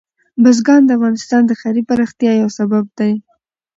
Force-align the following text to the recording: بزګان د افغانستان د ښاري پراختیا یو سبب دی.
بزګان 0.43 0.81
د 0.85 0.89
افغانستان 0.97 1.41
د 1.45 1.51
ښاري 1.59 1.83
پراختیا 1.89 2.31
یو 2.41 2.49
سبب 2.57 2.85
دی. 2.99 3.13